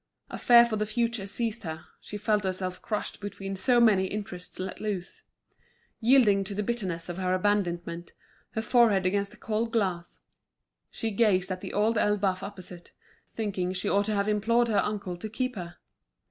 [0.31, 4.57] A fear for the future seized her, she felt herself crushed between so many interests
[4.57, 5.21] let loose.
[5.99, 8.11] Yielding to the bitterness of her abandonment,
[8.53, 10.21] her forehead against the cold glass,
[10.89, 12.91] she gazed at The Old Elbeuf opposite,
[13.35, 15.75] thinking she ought to have implored her uncle to keep her.